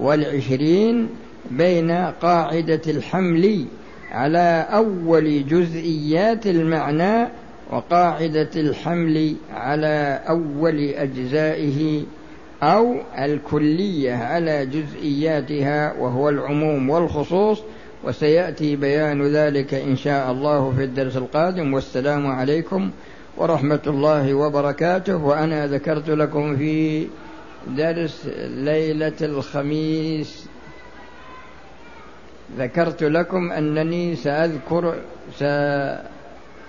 [0.00, 1.08] والعشرين
[1.50, 1.90] بين
[2.22, 3.64] قاعدة الحمل
[4.12, 7.28] على أول جزئيات المعنى
[7.70, 12.02] وقاعدة الحمل على أول أجزائه
[12.62, 17.62] أو الكلية على جزئياتها وهو العموم والخصوص.
[18.04, 21.74] وسيأتي بيان ذلك إن شاء الله في الدرس القادم.
[21.74, 22.90] والسلام عليكم
[23.36, 25.16] ورحمة الله وبركاته.
[25.16, 27.06] وأنا ذكرت لكم في
[27.68, 30.46] درس ليلة الخميس.
[32.58, 34.94] ذكرت لكم أنني سأذكر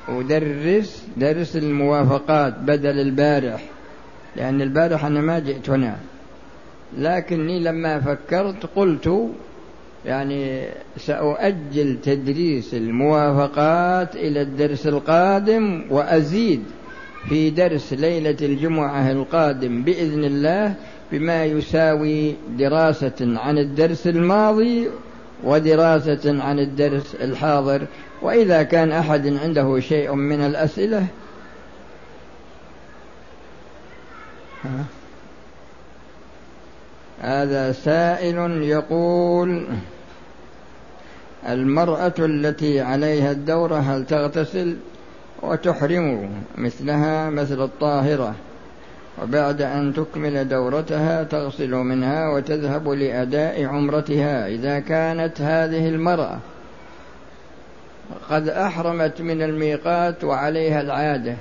[0.07, 3.63] سأدرس درس الموافقات بدل البارح
[4.35, 5.97] لأن البارح أنا ما جئت هنا.
[6.97, 9.29] لكني لما فكرت قلت
[10.05, 10.67] يعني
[10.97, 16.63] سأؤجل تدريس الموافقات إلى الدرس القادم وأزيد
[17.29, 20.75] في درس ليلة الجمعة القادم بإذن الله.
[21.11, 24.89] بما يساوي دراسة عن الدرس الماضي
[25.43, 27.85] ودراسة عن الدرس الحاضر.
[28.21, 31.07] وإذا كان أحد عنده شيء من الأسئلة
[37.21, 39.67] هذا سائل يقول
[41.49, 44.77] المرأة التي عليها الدورة هل تغتسل
[45.41, 48.35] وتحرم مثلها مثل الطاهرة؟
[49.21, 56.39] وبعد أن تكمل دورتها تغسل منها وتذهب لأداء عمرتها إذا كانت هذه المرأة.
[58.29, 61.35] قد أحرمت من الميقات وعليها العادة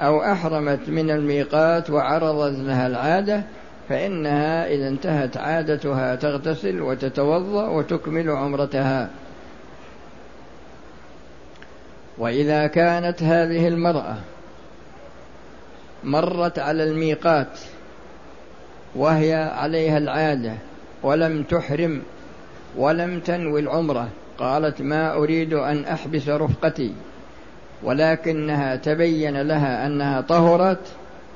[0.00, 3.42] أو أحرمت من الميقات وعرضت لها العادة
[3.88, 9.10] فإنها إذا انتهت عادتها تغتسل وتتوضأ وتكمل عمرتها.
[12.18, 14.16] وإذا كانت هذه المرأة
[16.04, 17.58] مرت على الميقات
[18.96, 20.52] وهي عليها العادة
[21.02, 22.02] ولم تحرم
[22.76, 24.08] ولم تنوي العمرة.
[24.38, 26.92] قالت ما أريد أن أحبس رفقتي.
[27.82, 30.86] ولكنها تبين لها أنها طهرت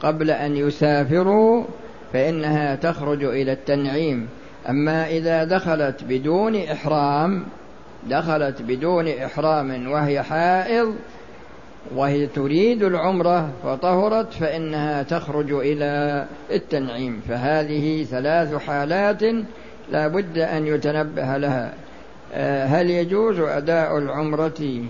[0.02, 1.64] قبل أن يسافروا
[2.12, 4.28] فإنها تخرج إلى التنعيم.
[4.68, 7.44] أما إذا دخلت بدون إحرام
[8.06, 10.94] دخلت بدون إحرام وهي حائض
[11.94, 17.22] وهي تريد العمرة فطهرت فإنها تخرج إلى التنعيم.
[17.28, 19.22] فهذه ثلاث حالات
[19.90, 21.74] لا بد أن يتنبه لها.
[22.34, 24.84] آه، هل يجوز أداء العمرة؟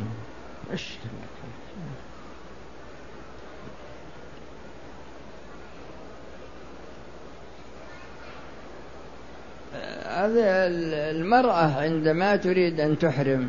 [10.19, 10.67] هذه
[11.11, 13.49] المرأة عندما تريد أن تحرم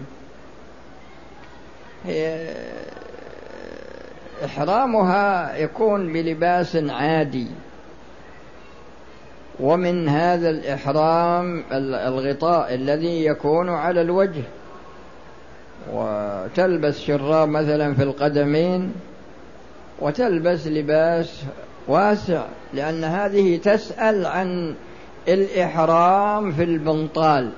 [2.05, 2.53] هي
[4.45, 7.47] إحرامها يكون بلباس عادي.
[9.59, 14.43] ومن هذا الإحرام الغطاء الذي يكون على الوجه.
[15.93, 18.91] وتلبس شراب مثلا في القدمين
[19.99, 21.43] وتلبس لباس
[21.87, 24.75] واسع لأن هذه تسأل عن
[25.27, 27.51] الإحرام في البنطال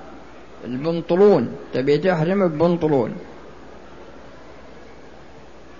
[0.66, 1.56] البنطلون.
[1.74, 3.16] تبي تحرم ببنطلون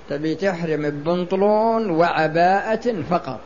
[0.10, 3.40] تبي تحرم ببنطلون وعباءة فقط.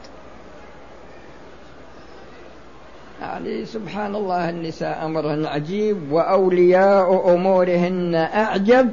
[3.22, 8.90] يعني سبحان الله النساء أمرهن عجيب وأولياء أمورهن أعجب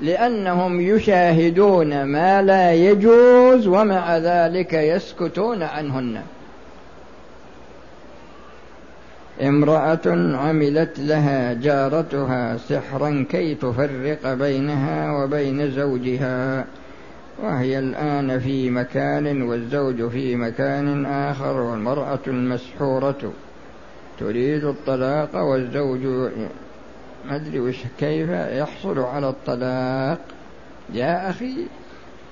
[0.00, 6.22] لأنهم يشاهدون ما لا يجوز ومع ذلك يسكتون عنهن.
[9.42, 16.64] امرأة عملت لها جارتها سحرا كي تفرق بينها وبين زوجها.
[17.42, 23.32] وهي الآن في مكان والزوج في مكان آخر والمرأة المسحورة.
[24.20, 26.06] تريد الطلاق والزوج
[27.24, 30.18] ما أدري وش كيف يحصل على الطلاق.
[30.94, 31.66] يا أخي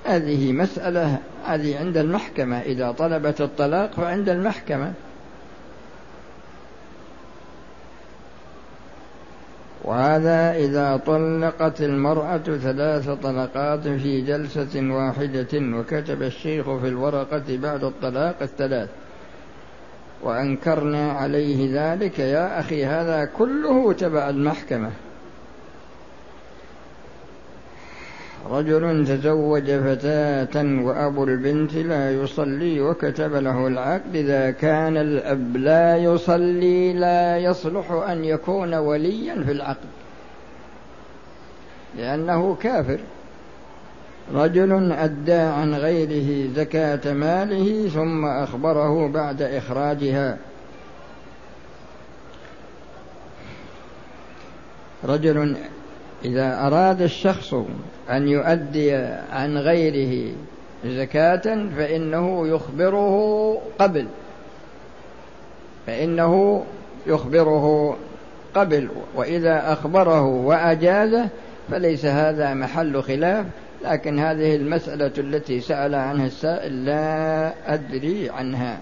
[0.05, 2.61] هذه مسألة هذه عند المحكمة.
[2.61, 4.93] إذا طلبت الطلاق فعند المحكمة.
[9.85, 18.35] وهذا إذا طلقت المرأة ثلاث طلقات في جلسة واحدة وكتب الشيخ في الورقة بعد الطلاق
[18.41, 18.89] الثلاث.
[20.23, 22.19] وأنكرنا عليه ذلك.
[22.19, 24.91] يا أخي هذا كله تبع المحكمة.
[28.51, 34.15] رجل تزوج فتاة وأبو البنت لا يصلي وكتب له العقد.
[34.15, 39.89] إذا كان الأب لا يصلي لا يصلح أن يكون وليا في العقد
[41.97, 42.99] لأنه كافر.
[44.33, 50.37] رجل أدى عن غيره زكاة ماله ثم أخبره بعد إخراجها.
[55.03, 55.55] رجل
[56.25, 57.53] إذا أراد الشخص
[58.09, 58.95] أن يؤدي
[59.31, 60.33] عن غيره
[60.85, 64.07] زكاة فإنه يخبره قبل.
[65.87, 66.63] فإنه
[67.07, 67.97] يخبره
[68.55, 71.27] قبل وإذا أخبره وأجازه
[71.71, 73.45] فليس هذا محل خلاف
[73.85, 78.79] لكن هذه المسألة التي سأل عنها السائل لا أدري عنها.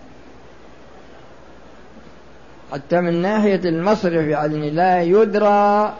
[2.71, 5.93] حتى من ناحية المصرف يعني لا يدرى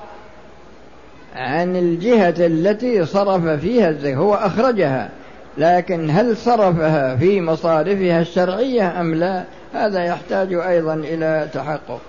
[1.35, 5.09] عن الجهة التي صرف فيها الزكاة هو أخرجها
[5.57, 9.43] لكن هل صرفها في مصارفها الشرعية أم لا؟
[9.73, 12.01] هذا يحتاج أيضا إلى تحقق.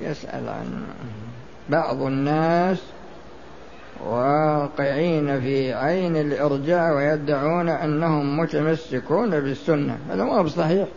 [0.00, 0.86] يسأل عن
[1.68, 2.78] بعض الناس
[4.04, 9.98] واقعين في عين الإرجاع ويدعون أنهم متمسكون بالسنة.
[10.10, 10.88] هذا ما هو صحيح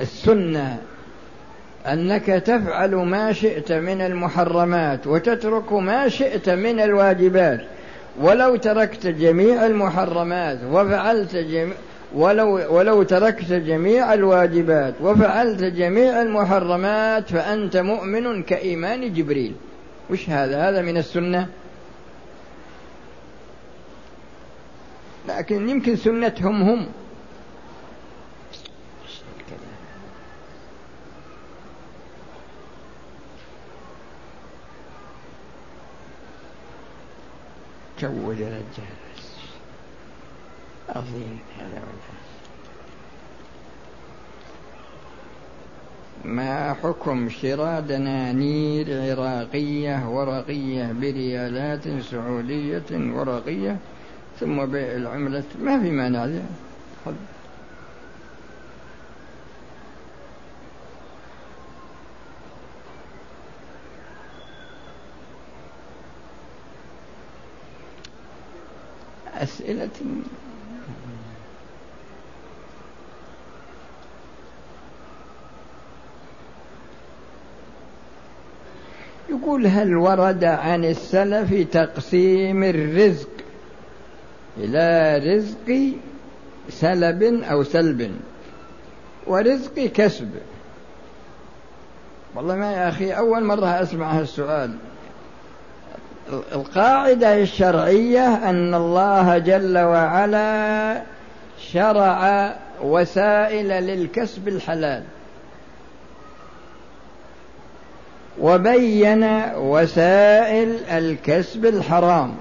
[0.00, 0.78] السنة
[1.86, 7.60] أنك تفعل ما شئت من المحرمات وتترك ما شئت من الواجبات.
[8.20, 11.74] ولو تركت جميع المحرمات وفعلت جميع
[12.14, 19.54] ولو ولو تركت جميع الواجبات وفعلت جميع المحرمات فأنت مؤمن كإيمان جبريل.
[20.10, 21.48] وش هذا؟ هذا من السنة.
[25.28, 26.86] لكن يمكن سنتهم هم.
[38.00, 39.03] جود رجال
[40.88, 41.38] عظيم.
[41.58, 41.82] هذا
[46.24, 53.76] ما حكم شراء دنانير عراقية ورقية بريالات سعودية ورقية
[54.40, 56.28] ثم بيع العملة؟ ما في مانع.
[69.34, 69.90] أسئلة
[79.38, 83.28] يقول هل ورد عن السلف تقسيم الرزق
[84.56, 85.92] إلى رزق
[86.68, 88.12] سلب أو سلب
[89.26, 90.30] ورزق كسب؟
[92.34, 94.76] والله ما يا أخي أول مرة أسمع هالسؤال.
[96.52, 101.02] القاعدة الشرعية أن الله جل وعلا
[101.58, 105.02] شرع وسائل للكسب الحلال.
[108.40, 109.24] وبين
[109.56, 112.34] وسائل الكسب الحرام.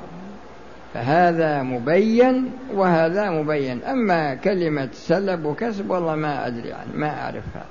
[0.94, 3.84] فهذا مبين وهذا مبين.
[3.84, 7.66] أما كلمة سلب وكسب والله ما أدري عنه ما أعرفها.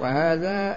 [0.00, 0.76] وهذا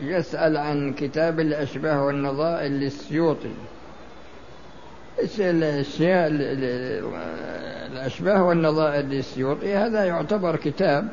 [0.00, 3.54] يسأل عن كتاب الأشباه والنظائر للسيوطي.
[5.38, 6.28] الأشياء
[7.92, 11.08] الأشباه والنظائر للسيوطي؟ هذا يعتبر كتاب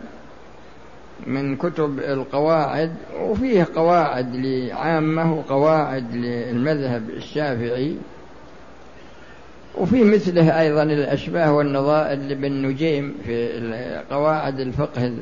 [1.28, 7.96] من كتب القواعد وفيه قواعد لعامة وقواعد للمذهب الشافعي
[9.78, 15.14] وفي مثله أيضا الأشباه والنظائر لابن نجيم في قواعد الفقه.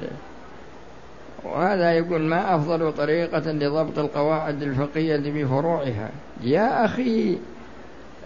[1.44, 6.10] وهذا يقول ما أفضل طريقة لضبط القواعد الفقهية بفروعها
[6.44, 7.38] يا أخي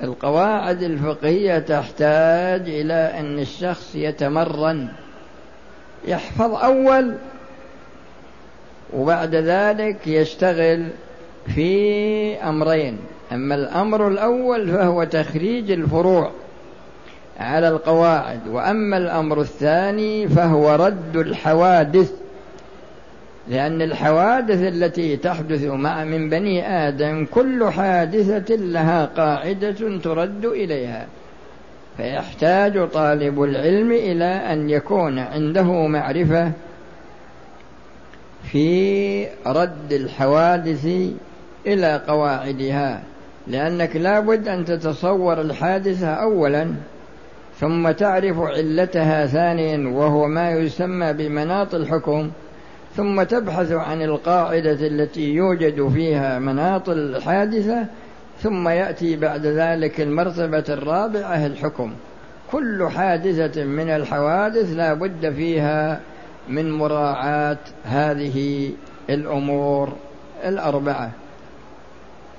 [0.04, 4.88] القواعد الفقهية تحتاج إلى أن الشخص يتمرن
[6.08, 7.14] يحفظ أول
[8.94, 10.88] وبعد ذلك يشتغل
[11.56, 12.98] في أمرين.
[13.32, 16.32] أما الأمر الأول فهو تخريج الفروع
[17.40, 22.14] على القواعد وأما الأمر الثاني فهو رد الحوادث.
[23.50, 31.08] لأن الحوادث التي تحدث مع من بني آدم كل حادثة لها قاعدة ترد إليها.
[31.98, 36.52] فيحتاج طالب العلم إلى أن يكون عنده معرفة
[38.52, 40.88] في رد الحوادث
[41.68, 43.04] إلى قواعدها
[43.48, 46.68] لأنك لابد أن تتصور الحادثة أولا
[47.60, 52.32] ثم تعرف علتها ثانيا وهو ما يسمى بمناط الحكم
[52.96, 57.86] ثم تبحث عن القاعدة التي يوجد فيها مناط الحادثة
[58.42, 61.94] ثم يأتي بعد ذلك المرتبة الرابعة الحكم.
[62.52, 66.00] كل حادثة من الحوادث لا بد فيها
[66.50, 68.72] من مراعاة هذه
[69.10, 69.94] الأمور
[70.46, 71.12] الأربعة.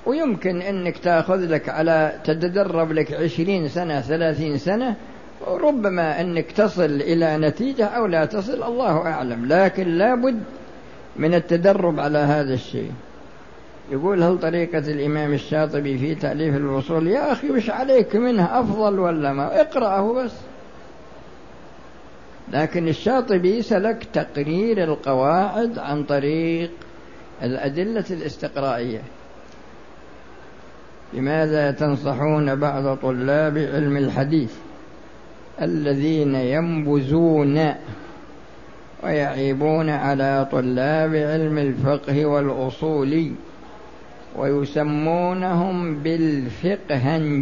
[0.05, 4.95] ويمكن أنك تأخذ لك على تتدرب لك عشرين سنة ثلاثين سنة
[5.47, 9.45] ربما أنك تصل إلى نتيجة أو لا تصل الله أعلم.
[9.45, 10.39] لكن لابد
[11.15, 12.91] من التدرب على هذا الشيء.
[13.91, 19.33] يقول هل طريقة الإمام الشاطبي في تأليف الوصول؟ يا أخي وش عليك؟ منه أفضل ولا
[19.33, 20.31] ما؟ اقرأه بس.
[22.53, 26.71] لكن الشاطبي سلك تقرير القواعد عن طريق
[27.43, 29.01] الأدلة الاستقرائية.
[31.13, 34.55] لماذا تنصحون بعض طلاب علم الحديث
[35.61, 37.73] الذين ينبذون
[39.03, 43.31] ويعيبون على طلاب علم الفقه والأصول
[44.37, 47.39] ويسمونهم بالفقهنجية؟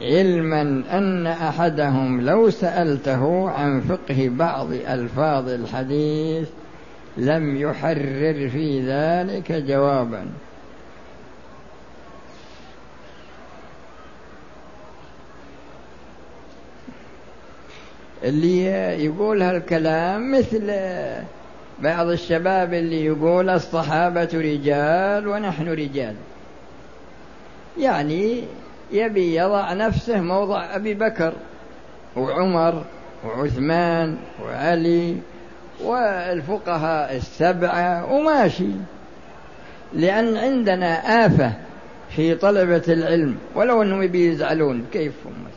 [0.00, 6.48] علما أن أحدهم لو سألته عن فقه بعض ألفاظ الحديث
[7.16, 10.26] لم يحرر في ذلك جوابا.
[18.24, 18.64] اللي
[19.04, 20.72] يقول هالكلام مثل
[21.82, 26.14] بعض الشباب اللي يقول الصحابة رجال ونحن رجال.
[27.78, 28.44] يعني
[28.92, 31.32] يبي يضع نفسه موضع أبي بكر
[32.16, 32.84] وعمر
[33.24, 35.16] وعثمان وعلي
[35.84, 38.70] والفقهاء السبعة وماشي.
[39.92, 41.52] لأن عندنا آفة
[42.16, 45.48] في طلبة العلم ولو أنهم بيزعلون كيف هم؟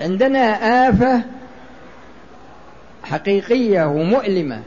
[0.00, 0.40] عندنا
[0.88, 1.22] آفة
[3.04, 4.62] حقيقية ومؤلمة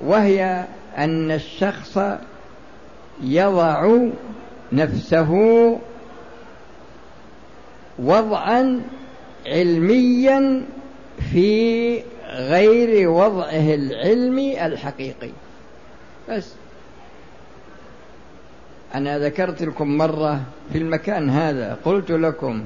[0.00, 0.64] وهي
[0.98, 1.98] أن الشخص
[3.22, 3.98] يضع
[4.72, 5.78] نفسه
[7.98, 8.82] وضعا
[9.46, 10.64] علميا
[11.32, 15.30] في غير وضعه العلمي الحقيقي.
[16.30, 16.52] بس.
[18.94, 20.40] أنا ذكرت لكم مرة
[20.72, 22.64] في المكان هذا قلت لكم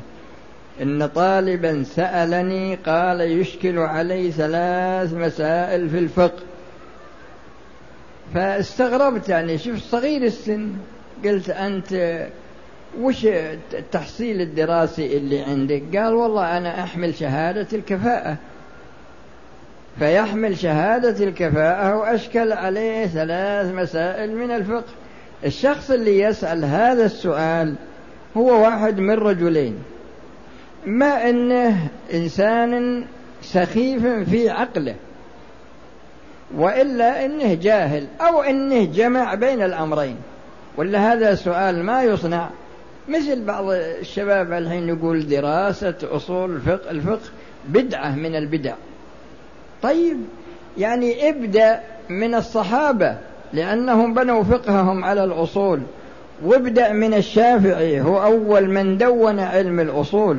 [0.82, 6.42] إن طالبا سألني قال يشكل علي ثلاث مسائل في الفقه.
[8.34, 10.72] فاستغربت يعني شوف صغير السن
[11.24, 12.26] قلت أنت
[13.00, 13.26] وش
[13.74, 18.36] التحصيل الدراسي اللي عندك؟ قال والله أنا أحمل شهادة الكفاءة.
[19.98, 24.92] فيحمل شهادة الكفاءة وأشكل عليه ثلاث مسائل من الفقه.
[25.44, 27.74] الشخص اللي يسأل هذا السؤال
[28.36, 29.78] هو واحد من رجلين.
[30.86, 33.04] ما انه إنسان
[33.42, 34.94] سخيف في عقله
[36.56, 40.16] وإلا إنه جاهل أو إنه جمع بين الأمرين.
[40.76, 42.48] ولا هذا سؤال ما يصنع.
[43.08, 47.30] مثل بعض الشباب الحين يقول دراسة أصول الفقه الفقه
[47.68, 48.74] بدعة من البدع.
[49.82, 50.16] طيب
[50.78, 53.16] يعني ابدأ من الصحابة
[53.52, 55.80] لأنهم بنوا فقههم على الأصول.
[56.44, 60.38] وابدأ من الشافعي هو أول من دون علم الأصول.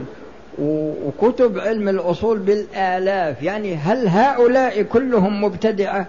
[0.59, 3.43] وكتب علم الأصول بالآلاف.
[3.43, 6.07] يعني هل هؤلاء كلهم مبتدعة؟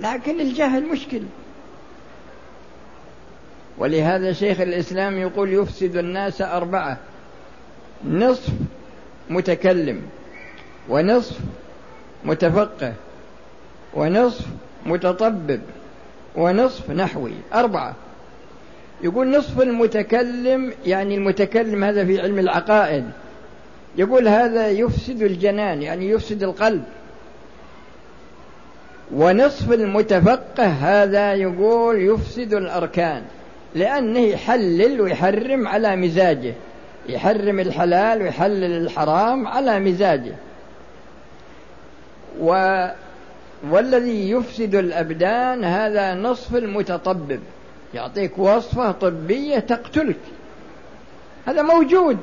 [0.00, 1.20] لكن الجهل مشكل.
[3.78, 6.98] ولهذا شيخ الإسلام يقول يفسد الناس أربعة
[8.08, 8.52] نصف
[9.30, 10.02] متكلم
[10.88, 11.38] ونصف
[12.24, 12.92] متفقه
[13.94, 14.46] ونصف
[14.86, 15.60] متطبب
[16.36, 17.94] ونصف نحوي أربعة.
[19.02, 23.04] يقول نصف المتكلم يعني المتكلم هذا في علم العقائد.
[23.96, 26.84] يقول هذا يفسد الجنان يعني يفسد القلب.
[29.14, 33.22] ونصف المتفقه هذا يقول يفسد الأركان.
[33.74, 36.54] لأنه يحلل ويحرم على مزاجه.
[37.08, 40.34] يحرم الحلال ويحلل الحرام على مزاجه.
[42.40, 42.86] و
[43.70, 47.40] والذي يفسد الأبدان هذا نصف المتطبب.
[47.94, 50.20] يعطيك وصفة طبية تقتلك.
[51.46, 52.18] هذا موجود.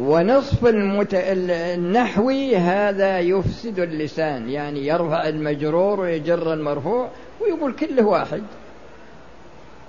[0.00, 1.14] ونصف المت...
[1.14, 7.08] النحوي هذا يفسد اللسان يعني يرفع المجرور ويجر المرفوع
[7.40, 8.42] ويقول كله واحد.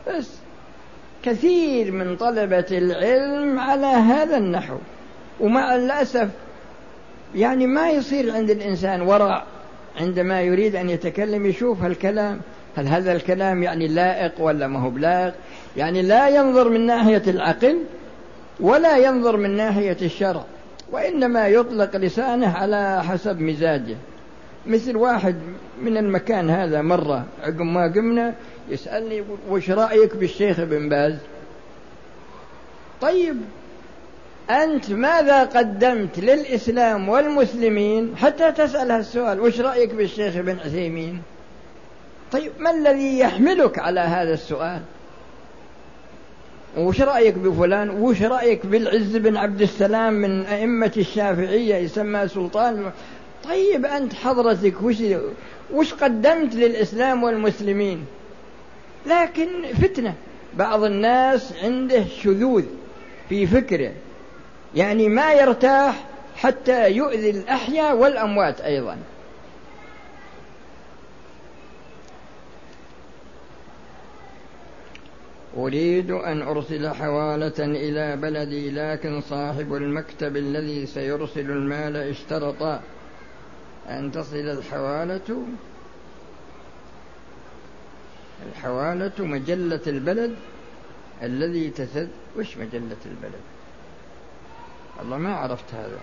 [0.08, 0.30] بس
[1.24, 4.78] كثير من طلبة العلم على هذا النحو.
[5.40, 6.30] ومع الأسف
[7.36, 9.44] يعني ما يصير عند الإنسان ورع
[10.00, 12.42] عندما يريد أن يتكلم يشوف هالكلام.
[12.76, 15.34] هل هذا الكلام يعني لائق ولا ما هو بلائق؟
[15.78, 17.78] يعني لا ينظر من ناحية العقل
[18.60, 20.44] ولا ينظر من ناحية الشرع
[20.92, 23.96] وإنما يطلق لسانه على حسب مزاجه.
[24.68, 25.36] مثل واحد
[25.82, 28.34] من المكان هذا مرة عقب ما قمنا
[28.70, 31.16] يسألني وش رأيك بالشيخ ابن باز؟
[33.02, 33.36] طيب
[34.50, 41.22] أنت ماذا قدمت للإسلام والمسلمين حتى تسأل هالسؤال؟ وش رأيك بالشيخ ابن عثيمين؟
[42.32, 44.82] طيب ما الذي يحملك على هذا السؤال؟
[46.78, 52.92] وش رأيك بفلان؟ وش رأيك بالعز بن عبد السلام من أئمة الشافعية يسمى سلطان؟
[53.44, 54.96] طيب أنت حضرتك وش,
[55.74, 58.06] وش قدمت للإسلام والمسلمين؟
[59.06, 59.48] لكن
[59.82, 60.14] فتنة.
[60.54, 62.64] بعض الناس عنده شذوذ
[63.30, 63.92] في فكره.
[64.76, 68.98] يعني ما يرتاح حتى يؤذي الأحياء والأموات أيضا.
[75.58, 82.82] أريد أن أرسل حوالة إلى بلدي لكن صاحب المكتب الذي سيرسل المال اشترط
[83.90, 85.46] أن تصل الحوالة.
[88.50, 90.36] الحوالة مجلة البلد
[91.22, 92.10] الذي تسد.
[92.38, 93.42] وش مجلة البلد؟
[95.00, 96.00] والله ما عرفت هذا.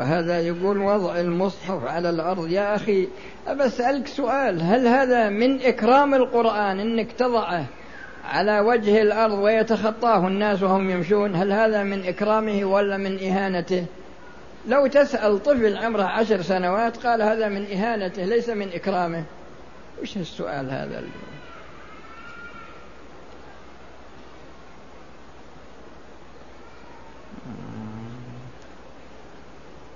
[0.00, 2.48] وهذا يقول وضع المصحف على الأرض.
[2.48, 3.08] يا أخي
[3.46, 7.64] أسألك سؤال هل هذا من إكرام القرآن أنك تضعه
[8.24, 13.84] على وجه الأرض ويتخطاه الناس وهم يمشون؟ هل هذا من إكرامه ولا من إهانته؟
[14.68, 19.24] لو تسأل طفل عمره عشر سنوات قال هذا من إهانته ليس من إكرامه.
[20.02, 21.10] وش السؤال هذا اللي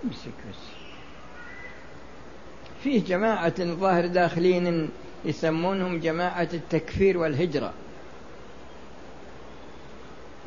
[0.04, 0.56] أمسك بس
[2.82, 4.90] فيه جماعة الظاهر داخلين
[5.24, 7.72] يسمونهم جماعة التكفير والهجرة.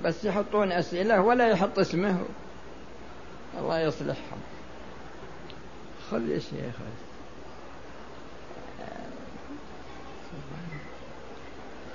[0.03, 2.19] بس يحطون أسئلة ولا يحط اسمه.
[3.59, 4.39] الله يصلحهم.
[6.11, 6.75] خل يا شيخ.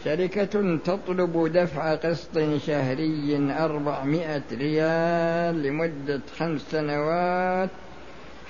[0.05, 7.71] شركة تطلب دفع قسط شهري أربعمائة ريال لمدة خمس سنوات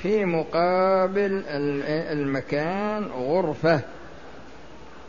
[0.02, 1.42] في مقابل
[2.12, 3.80] المكان غرفة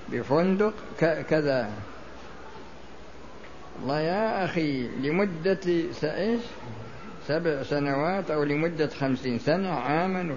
[0.10, 0.73] بفندق
[1.29, 1.69] كذا.
[3.84, 5.60] الله يا أخي لمدة
[6.03, 6.41] إيش؟
[7.27, 10.36] سبع سنوات أو لمدة خمسين سنة عاما.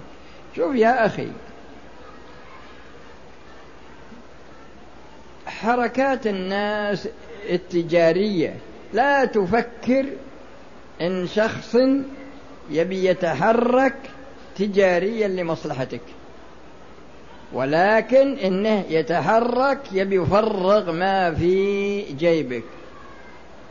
[0.55, 1.27] شوف يا أخي
[5.61, 7.07] حركات الناس
[7.49, 8.55] التجارية.
[8.93, 10.05] لا تفكر
[11.01, 11.77] إن شخص
[12.69, 13.95] يبي يتحرك
[14.57, 16.01] تجاريا لمصلحتك.
[17.53, 22.63] ولكن إنه يتحرك يبي يفرغ ما في جيبك.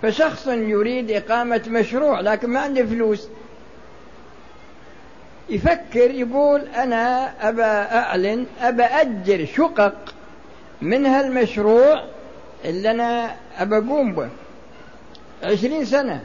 [0.02, 3.28] فشخص يريد إقامة مشروع لكن ما عنده فلوس
[5.48, 10.14] يفكر يقول أنا أبى أعلن أبى أجر شقق
[10.82, 12.04] من هالمشروع
[12.64, 14.28] اللي أنا أبى أقوم به.
[15.44, 16.24] عشرين سنة.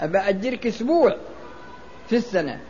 [0.00, 1.16] أبى أجرك أسبوع
[2.08, 2.60] في السنة.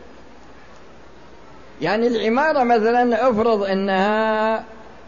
[1.81, 4.63] يعني العمارة مثلا أفرض إنها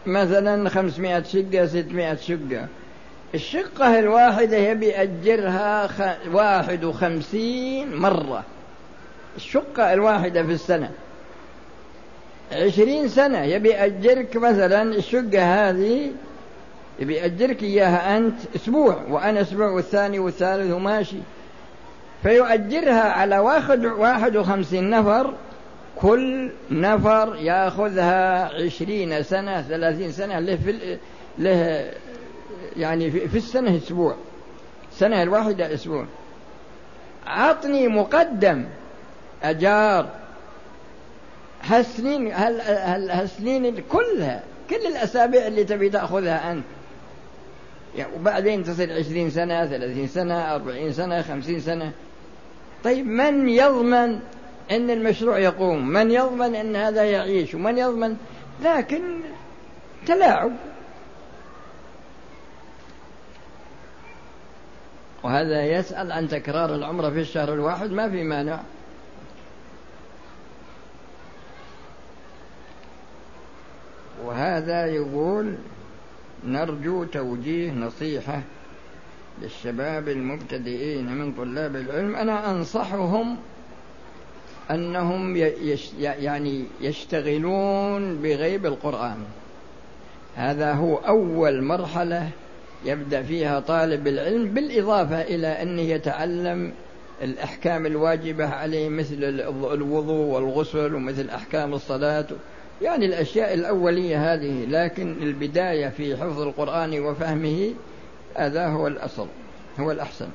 [0.06, 2.66] مثلا خمسمائة شقة ستمائة شقة.
[3.34, 5.88] الشقة الواحدة يبي يأجرها
[6.32, 8.44] واحد وخمسين مرة.
[9.36, 10.90] الشقة الواحدة في السنة.
[12.54, 16.10] عشرين سنة يبي يأجرك مثلا الشقة هذه
[16.98, 21.16] يبي يأجرك إياها أنت أسبوع وأنا أسبوع والثاني والثالث وماشي.
[22.22, 25.34] فيؤجرها على واحد, واحد وخمسين نفر
[25.96, 30.98] كل نفر يأخذها عشرين سنة ثلاثين سنة له في
[31.38, 31.90] له
[32.76, 34.16] يعني في السنة أسبوع.
[34.92, 36.06] السنة الواحدة أسبوع.
[37.26, 38.64] عطني مقدم
[39.42, 40.23] أجار.
[41.66, 46.64] هالسنين هالسنين كلها كل الأسابيع اللي تبي تأخذها أنت.
[47.96, 51.92] يعني وبعدين تصل عشرين سنة ثلاثين سنة أربعين سنة خمسين سنة.
[52.84, 54.20] طيب من يضمن
[54.70, 58.16] أن المشروع يقوم؟ من يضمن أن هذا يعيش؟ ومن يضمن؟
[58.62, 59.20] لكن
[60.06, 60.52] تلاعب.
[65.22, 68.60] وهذا يسأل عن تكرار العمرة في الشهر الواحد ما في مانع.
[74.24, 75.54] وهذا يقول
[76.46, 78.42] نرجو توجيه نصيحة
[79.42, 82.16] للشباب المبتدئين من طلاب العلم.
[82.16, 83.36] أنا أنصحهم
[84.70, 85.36] أنهم
[85.98, 89.16] يعني يشتغلون بغيب القرآن.
[90.36, 92.30] هذا هو أول مرحلة
[92.84, 96.72] يبدأ فيها طالب العلم بالإضافة إلى أنه يتعلم
[97.22, 99.14] الأحكام الواجبة عليه مثل
[99.72, 102.26] الوضوء والغسل ومثل أحكام الصلاة
[102.84, 107.74] يعني الأشياء الأولية هذه لكن البداية في حفظ القرآن وفهمه
[108.36, 109.26] هذا هو الأصل
[109.80, 110.28] هو الأحسن.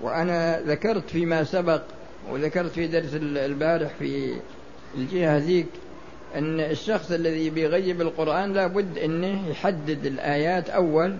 [0.00, 1.82] وأنا ذكرت فيما سبق
[2.30, 4.34] وذكرت في درس البارح في
[4.94, 5.66] الجهة ذيك
[6.34, 11.16] أن الشخص الذي بيغيب القرآن لابد أنه يحدد الآيات أول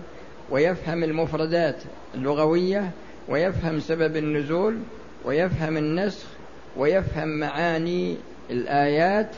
[0.49, 1.83] ويفهم المفردات
[2.15, 2.91] اللغوية
[3.29, 4.77] ويفهم سبب النزول
[5.25, 6.27] ويفهم النسخ
[6.77, 8.17] ويفهم معاني
[8.49, 9.29] الآيات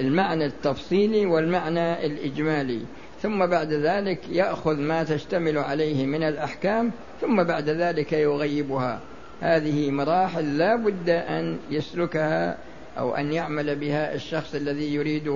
[0.00, 2.80] المعنى التفصيلي والمعنى الإجمالي.
[3.22, 9.00] ثم بعد ذلك يأخذ ما تشتمل عليه من الأحكام ثم بعد ذلك يغيبها.
[9.40, 12.56] هذه مراحل لا بد أن يسلكها
[12.98, 15.28] أو أن يعمل بها الشخص الذي يريد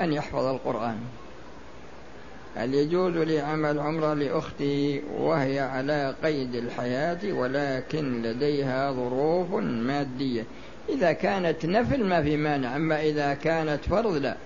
[0.00, 0.96] أن يحفظ القرآن.
[2.56, 10.44] هل يجوز لي عمل عمرة لأختي وهي على قيد الحياة ولكن لديها ظروف مادية؟
[10.88, 14.36] إذا كانت نفل ما في مانع أما إذا كانت فرض لا.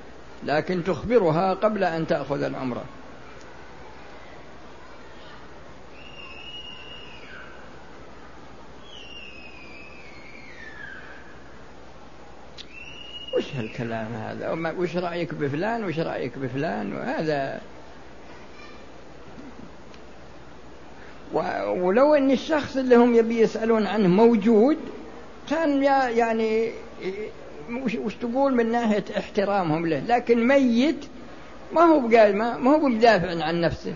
[0.44, 2.84] لكن تخبرها قبل أن تأخذ العمرة.
[13.36, 17.60] وش هالكلام هذا؟ وش رأيك بفلان؟ وش رأيك بفلان؟ وهذا
[21.32, 24.78] ولو أن الشخص اللي هم يبي يسألون عنه موجود
[25.50, 25.82] كان
[26.16, 26.72] يعني
[27.98, 31.04] وش تقول من ناحية احترامهم له؟ لكن ميت
[31.72, 33.94] ما هو بقال ما, هو بدافع عن نفسه.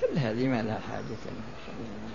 [0.00, 2.09] كل هذه ما لها حاجة.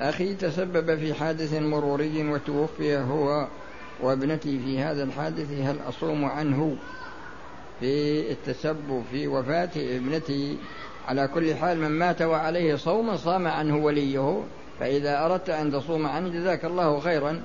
[0.00, 3.48] أخي تسبب في حادث مروري وتوفي هو
[4.02, 6.76] وابنتي في هذا الحادث هل أصوم عنه؟
[7.80, 10.58] في التسبب في وفاة ابنتي.
[11.08, 14.42] على كل حال من مات وعليه صوم صام عنه وليه.
[14.80, 17.42] فإذا أردت أن تصوم عنه جزاك الله خيرا.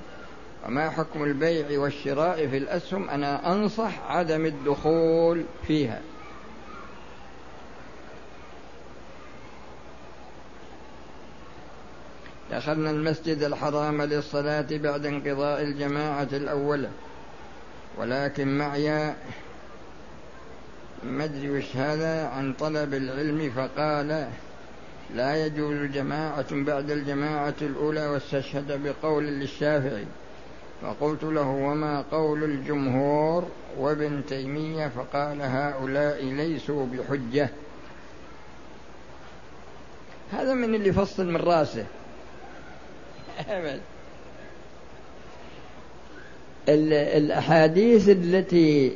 [0.66, 6.00] وما حكم البيع والشراء في الأسهم؟ أنا أنصح عدم الدخول فيها.
[12.56, 16.88] دخلنا المسجد الحرام للصلاة بعد انقضاء الجماعة الأولى
[17.98, 19.14] ولكن معي
[21.04, 24.28] ما أدري وش هذا عن طلب العلم فقال
[25.14, 30.06] لا يجوز جماعة بعد الجماعة الأولى واستشهد بقول للشافعي.
[30.82, 37.48] فقلت له وما قول الجمهور وابن تيمية؟ فقال هؤلاء ليسوا بحجة.
[40.32, 41.86] هذا من اللي فصل من راسه.
[43.48, 43.80] أبد.
[46.68, 48.92] الأحاديث التي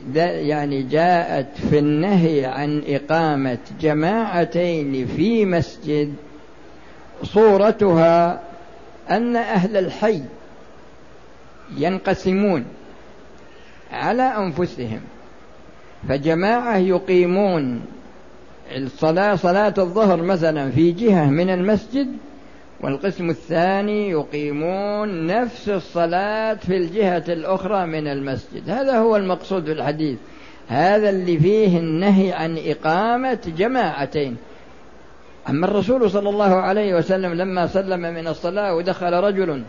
[0.48, 6.14] يعني جاءت في النهي عن إقامة جماعتين في مسجد
[7.22, 8.40] صورتها
[9.10, 10.22] أن أهل الحي
[11.76, 12.64] ينقسمون
[13.92, 15.00] على أنفسهم
[16.08, 17.82] فجماعة يقيمون
[18.76, 22.08] الصلاة صلاة الظهر مثلا في جهة من المسجد
[22.82, 28.70] والقسم الثاني يقيمون نفس الصلاة في الجهة الأخرى من المسجد.
[28.70, 30.18] هذا هو المقصود في الحديث.
[30.68, 34.36] هذا اللي فيه النهي عن إقامة جماعتين.
[35.48, 39.62] أما الرسول صلى الله عليه وسلم لما سلم من الصلاة ودخل رجل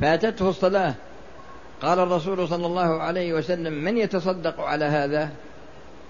[0.00, 0.94] فاتته الصلاة
[1.82, 5.30] قال الرسول صلى الله عليه وسلم من يتصدق على هذا؟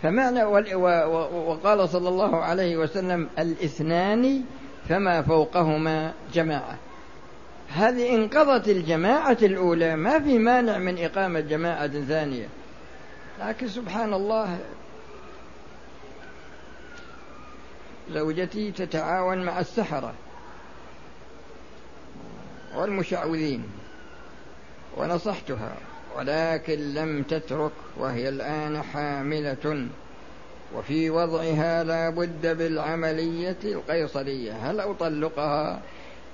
[0.02, 4.42] فمعنى وقال صلى الله عليه وسلم الاثنان
[4.90, 6.78] فما فوقهما جماعة.
[7.68, 12.48] هذه انقضت الجماعة الأولى ما في مانع من إقامة جماعة ثانية.
[13.40, 14.58] لكن سبحان الله
[18.12, 20.14] زوجتي تتعاون مع السحرة
[22.74, 23.64] والمشعوذين
[24.96, 25.76] ونصحتها
[26.16, 29.88] ولكن لم تترك وهي الآن حاملة.
[30.76, 34.52] وفي وضعها لا بد بالعملية القيصرية.
[34.52, 35.82] هل أطلقها؟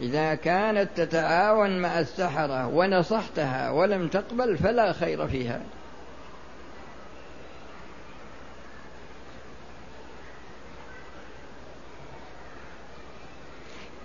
[0.01, 5.61] إذا كانت تتعاون مع السحرة ونصحتها ولم تقبل فلا خير فيها.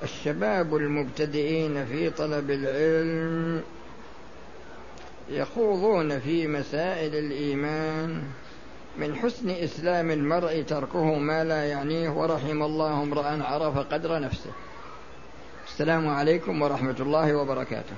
[0.03, 3.61] الشباب المبتدئين في طلب العلم
[5.29, 8.23] يخوضون في مسائل الإيمان.
[8.97, 14.51] من حسن إسلام المرء تركه ما لا يعنيه ورحم الله امرأ عرف قدر نفسه.
[15.67, 17.95] السلام عليكم ورحمة الله وبركاته.